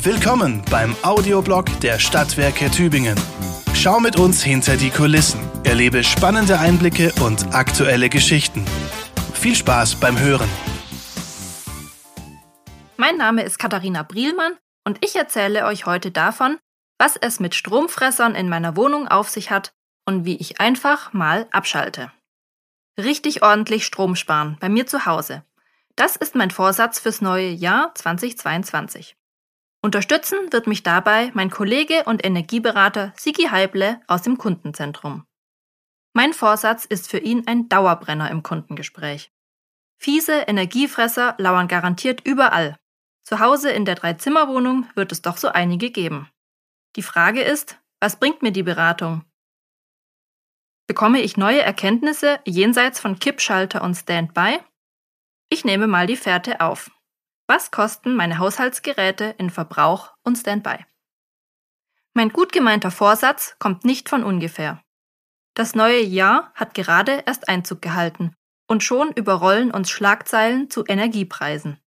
[0.00, 3.18] Willkommen beim Audioblog der Stadtwerke Tübingen.
[3.74, 8.64] Schau mit uns hinter die Kulissen, erlebe spannende Einblicke und aktuelle Geschichten.
[9.34, 10.48] Viel Spaß beim Hören.
[12.96, 14.52] Mein Name ist Katharina Brielmann
[14.84, 16.58] und ich erzähle euch heute davon,
[16.98, 19.72] was es mit Stromfressern in meiner Wohnung auf sich hat
[20.06, 22.12] und wie ich einfach mal abschalte.
[22.96, 25.42] Richtig ordentlich Strom sparen bei mir zu Hause.
[25.96, 29.16] Das ist mein Vorsatz fürs neue Jahr 2022.
[29.80, 35.24] Unterstützen wird mich dabei mein Kollege und Energieberater Sigi Heible aus dem Kundenzentrum.
[36.14, 39.30] Mein Vorsatz ist für ihn ein Dauerbrenner im Kundengespräch.
[39.98, 42.76] Fiese Energiefresser lauern garantiert überall.
[43.22, 46.28] Zu Hause in der Dreizimmerwohnung wird es doch so einige geben.
[46.96, 49.24] Die Frage ist, was bringt mir die Beratung?
[50.88, 54.58] Bekomme ich neue Erkenntnisse jenseits von Kippschalter und Standby?
[55.50, 56.90] Ich nehme mal die Fährte auf.
[57.50, 60.84] Was kosten meine Haushaltsgeräte in Verbrauch und Standby?
[62.12, 64.82] Mein gut gemeinter Vorsatz kommt nicht von ungefähr.
[65.54, 68.34] Das neue Jahr hat gerade erst Einzug gehalten
[68.66, 71.80] und schon überrollen uns Schlagzeilen zu Energiepreisen.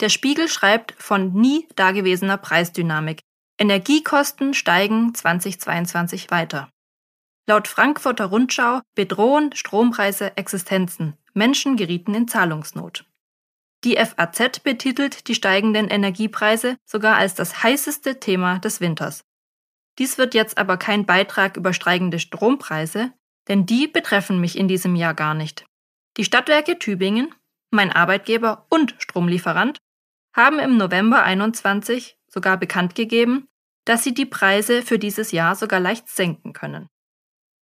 [0.00, 3.20] Der Spiegel schreibt von nie dagewesener Preisdynamik.
[3.58, 6.70] Energiekosten steigen 2022 weiter.
[7.48, 11.16] Laut Frankfurter Rundschau bedrohen Strompreise Existenzen.
[11.32, 13.09] Menschen gerieten in Zahlungsnot.
[13.84, 19.24] Die FAZ betitelt die steigenden Energiepreise sogar als das heißeste Thema des Winters.
[19.98, 23.12] Dies wird jetzt aber kein Beitrag über steigende Strompreise,
[23.48, 25.64] denn die betreffen mich in diesem Jahr gar nicht.
[26.16, 27.34] Die Stadtwerke Tübingen,
[27.70, 29.78] mein Arbeitgeber und Stromlieferant,
[30.34, 33.46] haben im November 21 sogar bekannt gegeben,
[33.84, 36.86] dass sie die Preise für dieses Jahr sogar leicht senken können.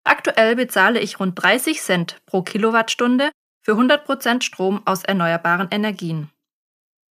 [0.03, 3.31] Aktuell bezahle ich rund 30 Cent pro Kilowattstunde
[3.67, 6.31] für 100% Strom aus erneuerbaren Energien.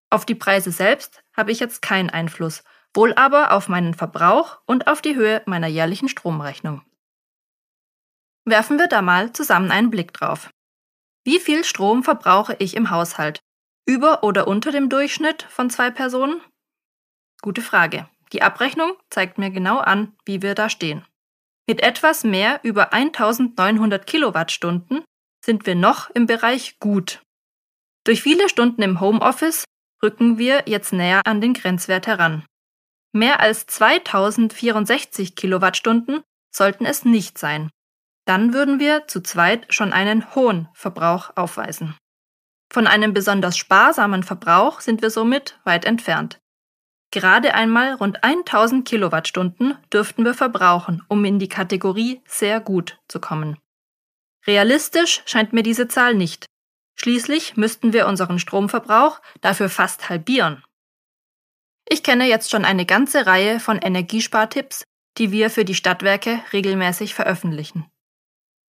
[0.10, 4.88] Auf die Preise selbst habe ich jetzt keinen Einfluss, wohl aber auf meinen Verbrauch und
[4.88, 6.82] auf die Höhe meiner jährlichen Stromrechnung.
[8.44, 10.50] Werfen wir da mal zusammen einen Blick drauf.
[11.24, 13.40] Wie viel Strom verbrauche ich im Haushalt?
[13.86, 16.42] Über oder unter dem Durchschnitt von zwei Personen?
[17.42, 18.10] Gute Frage.
[18.34, 21.06] Die Abrechnung zeigt mir genau an, wie wir da stehen.
[21.66, 25.06] Mit etwas mehr über 1900 Kilowattstunden
[25.44, 27.22] sind wir noch im Bereich gut.
[28.04, 29.66] Durch viele Stunden im Homeoffice
[30.02, 32.46] rücken wir jetzt näher an den Grenzwert heran.
[33.14, 36.22] Mehr als 2064 Kilowattstunden
[36.54, 37.70] sollten es nicht sein.
[38.26, 41.96] Dann würden wir zu zweit schon einen hohen Verbrauch aufweisen.
[42.72, 46.40] Von einem besonders sparsamen Verbrauch sind wir somit weit entfernt.
[47.12, 53.20] Gerade einmal rund 1000 Kilowattstunden dürften wir verbrauchen, um in die Kategorie sehr gut zu
[53.20, 53.58] kommen.
[54.48, 56.46] Realistisch scheint mir diese Zahl nicht.
[56.96, 60.64] Schließlich müssten wir unseren Stromverbrauch dafür fast halbieren.
[61.88, 64.84] Ich kenne jetzt schon eine ganze Reihe von Energiespartipps,
[65.18, 67.90] die wir für die Stadtwerke regelmäßig veröffentlichen.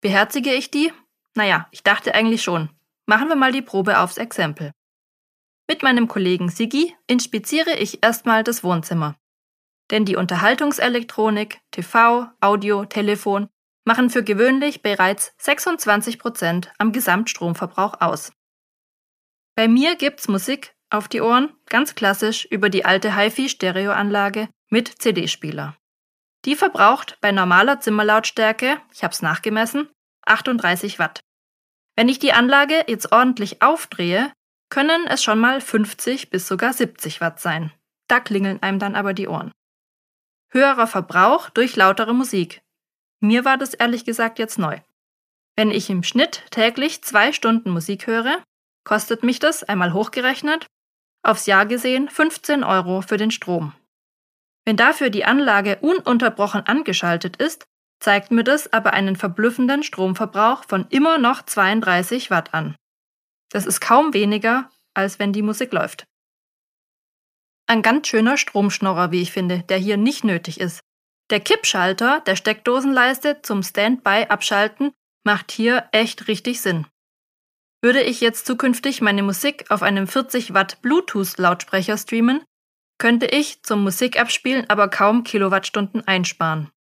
[0.01, 0.93] Beherzige ich die?
[1.35, 2.69] Naja, ich dachte eigentlich schon.
[3.05, 4.71] Machen wir mal die Probe aufs Exempel.
[5.67, 9.15] Mit meinem Kollegen Sigi inspiziere ich erstmal das Wohnzimmer.
[9.91, 13.49] Denn die Unterhaltungselektronik, TV, Audio, Telefon
[13.89, 18.31] machen für gewöhnlich bereits 26 Prozent am Gesamtstromverbrauch aus.
[19.55, 25.75] Bei mir gibt's Musik auf die Ohren, ganz klassisch über die alte HiFi-Stereoanlage mit CD-Spieler.
[26.45, 29.89] Die verbraucht bei normaler Zimmerlautstärke, ich habe es nachgemessen,
[30.27, 31.21] 38 Watt.
[31.95, 34.31] Wenn ich die Anlage jetzt ordentlich aufdrehe,
[34.69, 37.71] können es schon mal 50 bis sogar 70 Watt sein.
[38.07, 39.51] Da klingeln einem dann aber die Ohren.
[40.51, 42.61] Höherer Verbrauch durch lautere Musik.
[43.21, 44.79] Mir war das ehrlich gesagt jetzt neu.
[45.55, 48.41] Wenn ich im Schnitt täglich zwei Stunden Musik höre,
[48.85, 50.67] kostet mich das einmal hochgerechnet,
[51.21, 53.73] aufs Jahr gesehen 15 Euro für den Strom.
[54.65, 57.65] Wenn dafür die Anlage ununterbrochen angeschaltet ist,
[57.99, 62.75] zeigt mir das aber einen verblüffenden Stromverbrauch von immer noch 32 Watt an.
[63.49, 66.05] Das ist kaum weniger, als wenn die Musik läuft.
[67.67, 70.79] Ein ganz schöner Stromschnorrer, wie ich finde, der hier nicht nötig ist.
[71.29, 74.93] Der Kippschalter der Steckdosenleiste zum Standby-Abschalten
[75.23, 76.87] macht hier echt richtig Sinn.
[77.81, 82.43] Würde ich jetzt zukünftig meine Musik auf einem 40 Watt Bluetooth-Lautsprecher streamen,
[82.97, 86.71] könnte ich zum Musikabspielen aber kaum Kilowattstunden einsparen.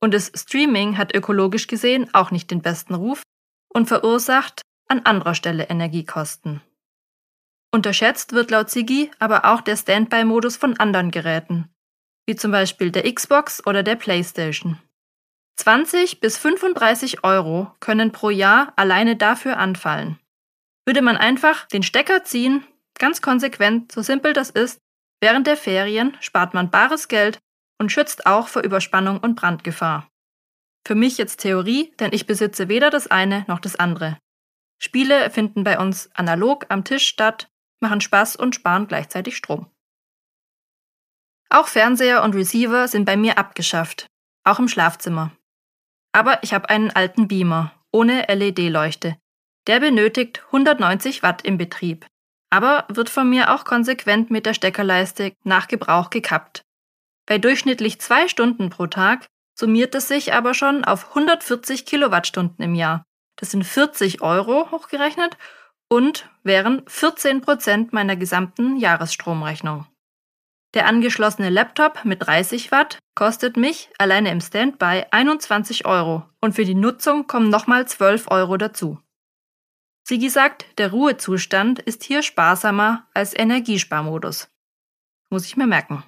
[0.00, 3.22] Und das Streaming hat ökologisch gesehen auch nicht den besten Ruf
[3.72, 6.60] und verursacht an anderer Stelle Energiekosten.
[7.72, 11.72] Unterschätzt wird laut Sigi aber auch der Standby-Modus von anderen Geräten,
[12.26, 14.78] wie zum Beispiel der Xbox oder der PlayStation.
[15.56, 20.18] 20 bis 35 Euro können pro Jahr alleine dafür anfallen.
[20.86, 22.64] Würde man einfach den Stecker ziehen,
[22.98, 24.80] ganz konsequent, so simpel das ist,
[25.20, 27.38] Während der Ferien spart man bares Geld
[27.78, 30.08] und schützt auch vor Überspannung und Brandgefahr.
[30.86, 34.18] Für mich jetzt Theorie, denn ich besitze weder das eine noch das andere.
[34.82, 37.50] Spiele finden bei uns analog am Tisch statt,
[37.80, 39.70] machen Spaß und sparen gleichzeitig Strom.
[41.50, 44.06] Auch Fernseher und Receiver sind bei mir abgeschafft,
[44.44, 45.32] auch im Schlafzimmer.
[46.12, 49.16] Aber ich habe einen alten Beamer ohne LED-Leuchte.
[49.66, 52.06] Der benötigt 190 Watt im Betrieb,
[52.50, 56.62] aber wird von mir auch konsequent mit der Steckerleiste nach Gebrauch gekappt.
[57.26, 59.26] Bei durchschnittlich zwei Stunden pro Tag
[59.58, 63.04] summiert es sich aber schon auf 140 Kilowattstunden im Jahr.
[63.36, 65.36] Das sind 40 Euro hochgerechnet
[65.88, 69.86] und wären 14 Prozent meiner gesamten Jahresstromrechnung.
[70.74, 76.64] Der angeschlossene Laptop mit 30 Watt kostet mich alleine im Standby 21 Euro und für
[76.64, 79.00] die Nutzung kommen nochmal 12 Euro dazu.
[80.06, 84.48] Sigi sagt, der Ruhezustand ist hier sparsamer als Energiesparmodus.
[85.28, 86.04] Muss ich mir merken.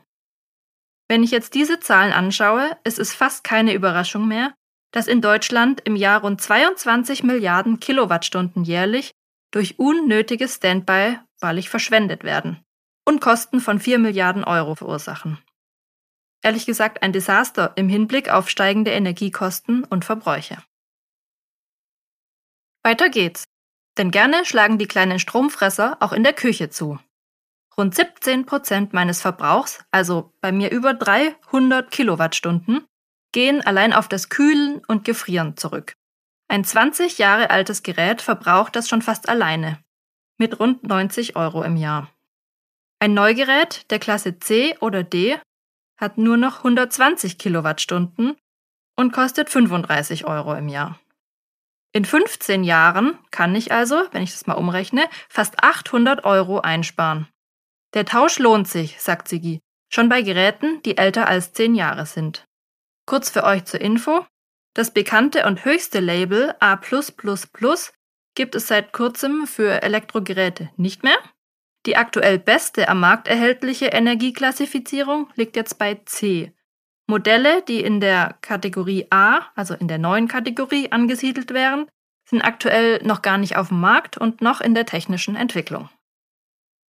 [1.08, 4.54] Wenn ich jetzt diese Zahlen anschaue, ist es fast keine Überraschung mehr,
[4.92, 9.10] dass in Deutschland im Jahr rund 22 Milliarden Kilowattstunden jährlich
[9.50, 12.64] durch unnötiges Standby wahrlich verschwendet werden
[13.04, 15.38] und Kosten von 4 Milliarden Euro verursachen.
[16.42, 20.58] Ehrlich gesagt ein Desaster im Hinblick auf steigende Energiekosten und Verbräuche.
[22.82, 23.48] Weiter geht's.
[23.98, 26.98] Denn gerne schlagen die kleinen Stromfresser auch in der Küche zu.
[27.76, 32.86] Rund 17 Prozent meines Verbrauchs, also bei mir über 300 Kilowattstunden,
[33.32, 35.94] gehen allein auf das Kühlen und Gefrieren zurück.
[36.48, 39.82] Ein 20 Jahre altes Gerät verbraucht das schon fast alleine,
[40.38, 42.11] mit rund 90 Euro im Jahr.
[43.02, 45.36] Ein Neugerät der Klasse C oder D
[46.00, 48.36] hat nur noch 120 Kilowattstunden
[48.94, 51.00] und kostet 35 Euro im Jahr.
[51.92, 57.26] In 15 Jahren kann ich also, wenn ich das mal umrechne, fast 800 Euro einsparen.
[57.92, 59.58] Der Tausch lohnt sich, sagt Sigi,
[59.92, 62.44] schon bei Geräten, die älter als 10 Jahre sind.
[63.04, 64.24] Kurz für euch zur Info.
[64.74, 66.80] Das bekannte und höchste Label A
[68.36, 71.18] gibt es seit kurzem für Elektrogeräte nicht mehr.
[71.86, 76.52] Die aktuell beste am Markt erhältliche Energieklassifizierung liegt jetzt bei C.
[77.08, 81.88] Modelle, die in der Kategorie A, also in der neuen Kategorie angesiedelt wären,
[82.24, 85.90] sind aktuell noch gar nicht auf dem Markt und noch in der technischen Entwicklung.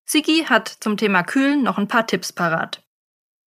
[0.06, 2.84] Sigi hat zum Thema Kühlen noch ein paar Tipps parat.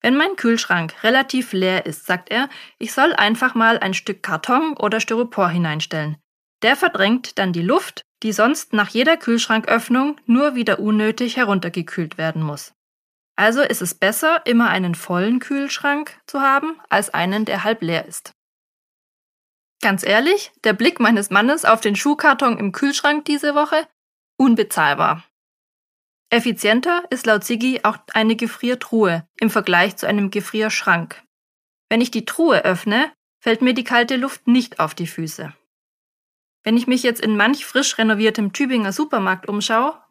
[0.02, 4.76] Wenn mein Kühlschrank relativ leer ist, sagt er, ich soll einfach mal ein Stück Karton
[4.76, 6.16] oder Styropor hineinstellen.
[6.66, 12.42] Der verdrängt dann die Luft, die sonst nach jeder Kühlschranköffnung nur wieder unnötig heruntergekühlt werden
[12.42, 12.74] muss.
[13.36, 18.06] Also ist es besser, immer einen vollen Kühlschrank zu haben, als einen, der halb leer
[18.06, 18.32] ist.
[19.80, 23.86] Ganz ehrlich, der Blick meines Mannes auf den Schuhkarton im Kühlschrank diese Woche?
[24.36, 25.22] Unbezahlbar.
[26.30, 31.22] Effizienter ist laut Sigi auch eine Gefriertruhe im Vergleich zu einem Gefrierschrank.
[31.88, 35.54] Wenn ich die Truhe öffne, fällt mir die kalte Luft nicht auf die Füße.
[36.66, 40.02] Wenn ich mich jetzt in manch frisch renoviertem Tübinger Supermarkt umschaue,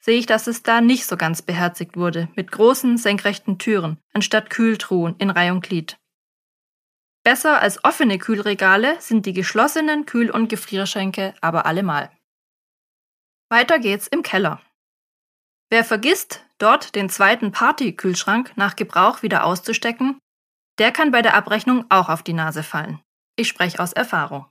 [0.00, 4.48] sehe ich, dass es da nicht so ganz beherzigt wurde, mit großen, senkrechten Türen, anstatt
[4.48, 5.98] Kühltruhen in Reihe und Glied.
[7.24, 12.10] Besser als offene Kühlregale sind die geschlossenen Kühl- und Gefrierschränke aber allemal.
[13.50, 14.62] Weiter geht's im Keller.
[15.68, 20.18] Wer vergisst, dort den zweiten Partykühlschrank nach Gebrauch wieder auszustecken,
[20.78, 23.02] der kann bei der Abrechnung auch auf die Nase fallen.
[23.36, 24.46] Ich spreche aus Erfahrung.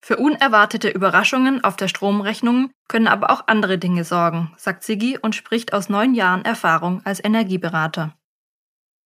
[0.00, 5.34] Für unerwartete Überraschungen auf der Stromrechnung können aber auch andere Dinge sorgen, sagt Sigi und
[5.34, 8.16] spricht aus neun Jahren Erfahrung als Energieberater.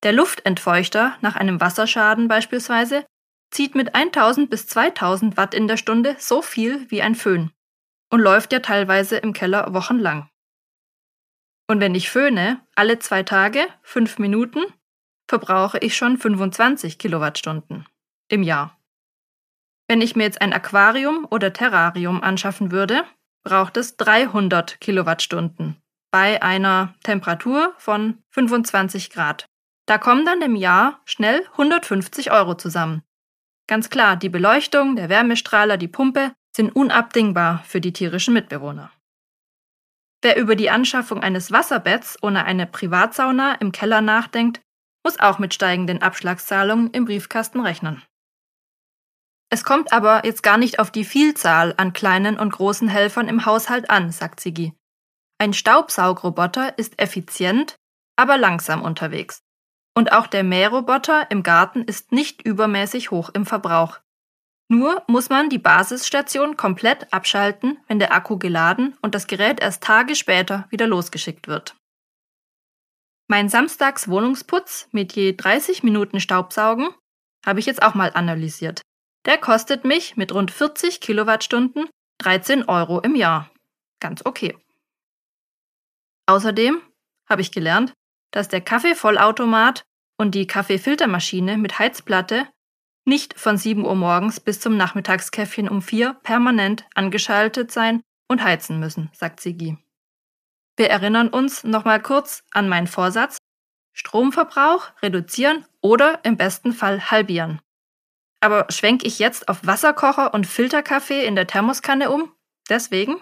[0.03, 3.05] Der Luftentfeuchter nach einem Wasserschaden beispielsweise
[3.51, 7.51] zieht mit 1000 bis 2000 Watt in der Stunde so viel wie ein Föhn
[8.11, 10.29] und läuft ja teilweise im Keller wochenlang.
[11.69, 14.61] Und wenn ich föhne, alle zwei Tage, fünf Minuten,
[15.29, 17.87] verbrauche ich schon 25 Kilowattstunden
[18.29, 18.79] im Jahr.
[19.93, 23.05] Wenn ich mir jetzt ein Aquarium oder Terrarium anschaffen würde,
[23.45, 25.77] braucht es 300 Kilowattstunden
[26.11, 29.45] bei einer Temperatur von 25 Grad.
[29.85, 33.03] Da kommen dann im Jahr schnell 150 Euro zusammen.
[33.67, 38.91] Ganz klar, die Beleuchtung, der Wärmestrahler, die Pumpe sind unabdingbar für die tierischen Mitbewohner.
[40.23, 44.63] Wer über die Anschaffung eines Wasserbetts ohne eine Privatsauna im Keller nachdenkt,
[45.05, 48.03] muss auch mit steigenden Abschlagszahlungen im Briefkasten rechnen.
[49.52, 53.44] Es kommt aber jetzt gar nicht auf die Vielzahl an kleinen und großen Helfern im
[53.44, 54.73] Haushalt an, sagt Sigi.
[55.37, 57.76] Ein Staubsaugroboter ist effizient,
[58.16, 59.42] aber langsam unterwegs.
[59.94, 64.00] Und auch der Mähroboter im Garten ist nicht übermäßig hoch im Verbrauch.
[64.71, 69.82] Nur muss man die Basisstation komplett abschalten, wenn der Akku geladen und das Gerät erst
[69.82, 71.76] Tage später wieder losgeschickt wird.
[73.28, 76.88] Mein Samstags Wohnungsputz mit je 30 Minuten Staubsaugen
[77.44, 78.80] habe ich jetzt auch mal analysiert.
[79.25, 81.88] Der kostet mich mit rund 40 Kilowattstunden
[82.19, 83.50] 13 Euro im Jahr.
[84.00, 84.57] Ganz okay.
[86.26, 86.81] Außerdem
[87.29, 87.93] habe ich gelernt,
[88.33, 89.85] dass der Kaffeevollautomat
[90.19, 92.49] und die Kaffeefiltermaschine mit Heizplatte
[93.05, 98.79] nicht von 7 Uhr morgens bis zum Nachmittagskäffchen um 4 permanent angeschaltet sein und heizen
[98.79, 99.76] müssen, sagt Sigi.
[100.76, 103.38] Wir erinnern uns nochmal kurz an meinen Vorsatz,
[103.93, 107.61] Stromverbrauch reduzieren oder im besten Fall halbieren.
[108.43, 112.35] Aber schwenke ich jetzt auf Wasserkocher und Filterkaffee in der Thermoskanne um?
[112.69, 113.17] Deswegen?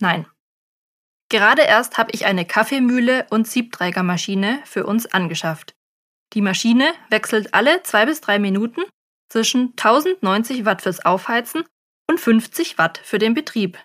[0.00, 0.26] Nein.
[1.28, 5.74] Gerade erst habe ich eine Kaffeemühle und Siebträgermaschine für uns angeschafft.
[6.32, 8.82] Die Maschine wechselt alle zwei bis drei Minuten
[9.28, 11.64] zwischen 1090 Watt fürs Aufheizen
[12.08, 13.78] und 50 Watt für den Betrieb.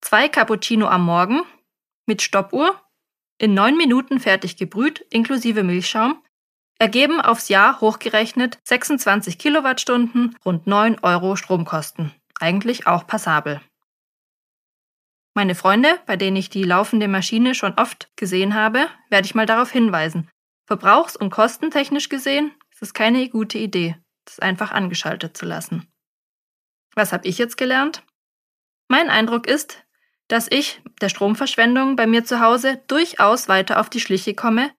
[0.00, 1.42] Zwei Cappuccino am Morgen
[2.06, 2.80] mit Stoppuhr,
[3.38, 6.23] in neun Minuten fertig gebrüht, inklusive Milchschaum,
[6.78, 12.12] ergeben aufs Jahr hochgerechnet 26 Kilowattstunden, rund 9 Euro Stromkosten.
[12.40, 13.60] Eigentlich auch passabel.
[15.34, 19.46] Meine Freunde, bei denen ich die laufende Maschine schon oft gesehen habe, werde ich mal
[19.46, 20.30] darauf hinweisen.
[20.66, 25.88] Verbrauchs- und kostentechnisch gesehen ist es keine gute Idee, das einfach angeschaltet zu lassen.
[26.94, 28.04] Was habe ich jetzt gelernt?
[28.88, 29.84] Mein Eindruck ist,
[30.28, 34.70] dass ich der Stromverschwendung bei mir zu Hause durchaus weiter auf die Schliche komme,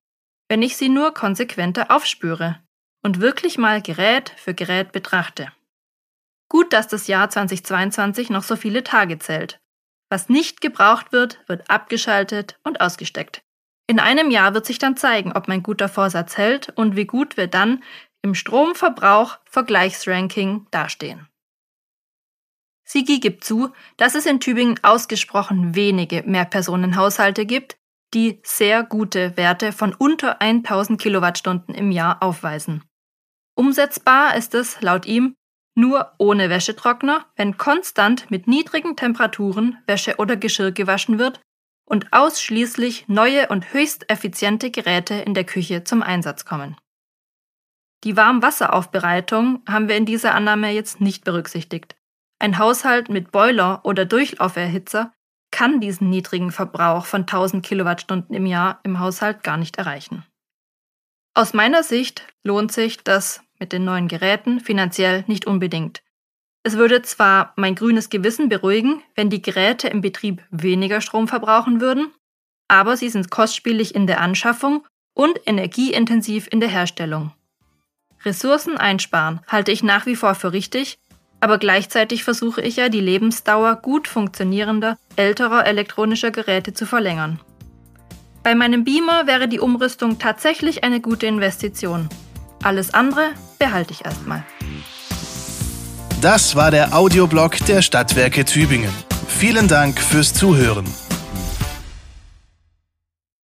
[0.48, 2.60] wenn ich sie nur konsequenter aufspüre
[3.02, 5.52] und wirklich mal Gerät für Gerät betrachte.
[6.48, 9.58] Gut, dass das Jahr 2022 noch so viele Tage zählt.
[10.08, 13.42] Was nicht gebraucht wird, wird abgeschaltet und ausgesteckt.
[13.88, 17.36] In einem Jahr wird sich dann zeigen, ob mein guter Vorsatz hält und wie gut
[17.36, 17.82] wir dann
[18.22, 21.28] im Stromverbrauch Vergleichsranking dastehen.
[22.84, 27.76] Sigi gibt zu, dass es in Tübingen ausgesprochen wenige Mehrpersonenhaushalte gibt,
[28.14, 32.84] die sehr gute Werte von unter 1000 Kilowattstunden im Jahr aufweisen.
[33.54, 35.34] Umsetzbar ist es laut ihm
[35.76, 41.40] nur ohne Wäschetrockner, wenn konstant mit niedrigen Temperaturen Wäsche oder Geschirr gewaschen wird
[41.84, 46.76] und ausschließlich neue und höchst effiziente Geräte in der Küche zum Einsatz kommen.
[48.04, 51.96] Die Warmwasseraufbereitung haben wir in dieser Annahme jetzt nicht berücksichtigt.
[52.38, 55.12] Ein Haushalt mit Boiler oder Durchlauferhitzer
[55.56, 60.22] kann diesen niedrigen Verbrauch von 1000 Kilowattstunden im Jahr im Haushalt gar nicht erreichen.
[61.32, 66.02] Aus meiner Sicht lohnt sich das mit den neuen Geräten finanziell nicht unbedingt.
[66.62, 71.80] Es würde zwar mein grünes Gewissen beruhigen, wenn die Geräte im Betrieb weniger Strom verbrauchen
[71.80, 72.12] würden,
[72.68, 77.32] aber sie sind kostspielig in der Anschaffung und energieintensiv in der Herstellung.
[78.26, 80.98] Ressourcen einsparen halte ich nach wie vor für richtig
[81.46, 87.38] aber gleichzeitig versuche ich ja, die Lebensdauer gut funktionierender, älterer elektronischer Geräte zu verlängern.
[88.42, 92.08] Bei meinem Beamer wäre die Umrüstung tatsächlich eine gute Investition.
[92.64, 93.28] Alles andere
[93.60, 94.42] behalte ich erstmal.
[96.20, 98.92] Das war der Audioblog der Stadtwerke Tübingen.
[99.28, 100.84] Vielen Dank fürs Zuhören.